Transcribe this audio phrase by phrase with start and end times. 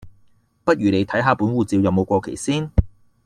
[0.63, 2.67] 不如你睇下本護照有冇過期先